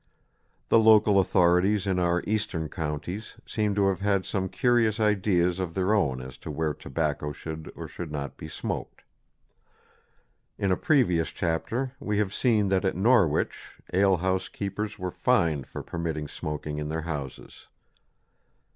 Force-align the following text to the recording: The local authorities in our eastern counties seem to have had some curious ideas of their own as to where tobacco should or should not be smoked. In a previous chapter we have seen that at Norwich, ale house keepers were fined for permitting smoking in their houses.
The 0.69 0.79
local 0.79 1.19
authorities 1.19 1.85
in 1.85 1.99
our 1.99 2.23
eastern 2.25 2.69
counties 2.69 3.35
seem 3.45 3.75
to 3.75 3.87
have 3.89 3.99
had 3.99 4.25
some 4.25 4.49
curious 4.49 4.99
ideas 4.99 5.59
of 5.59 5.75
their 5.75 5.93
own 5.93 6.21
as 6.21 6.39
to 6.39 6.49
where 6.49 6.73
tobacco 6.73 7.31
should 7.31 7.71
or 7.75 7.87
should 7.87 8.11
not 8.11 8.35
be 8.35 8.47
smoked. 8.47 9.03
In 10.57 10.71
a 10.71 10.75
previous 10.75 11.29
chapter 11.29 11.91
we 11.99 12.17
have 12.17 12.33
seen 12.33 12.69
that 12.69 12.83
at 12.83 12.95
Norwich, 12.95 13.75
ale 13.93 14.17
house 14.17 14.47
keepers 14.49 14.97
were 14.97 15.11
fined 15.11 15.67
for 15.67 15.83
permitting 15.83 16.27
smoking 16.27 16.79
in 16.79 16.89
their 16.89 17.03
houses. 17.03 17.67